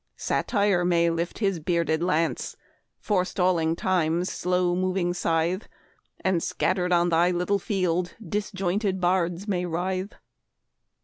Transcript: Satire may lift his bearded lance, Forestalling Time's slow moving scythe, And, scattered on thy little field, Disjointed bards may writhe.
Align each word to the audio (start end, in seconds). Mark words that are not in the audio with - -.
Satire 0.17 0.83
may 0.83 1.11
lift 1.11 1.37
his 1.37 1.59
bearded 1.59 2.01
lance, 2.01 2.57
Forestalling 2.97 3.75
Time's 3.75 4.31
slow 4.31 4.75
moving 4.75 5.13
scythe, 5.13 5.67
And, 6.21 6.41
scattered 6.41 6.91
on 6.91 7.09
thy 7.09 7.29
little 7.29 7.59
field, 7.59 8.15
Disjointed 8.27 8.99
bards 8.99 9.47
may 9.47 9.63
writhe. 9.63 10.15